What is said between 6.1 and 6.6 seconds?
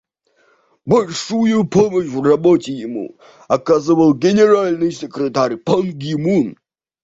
Мун.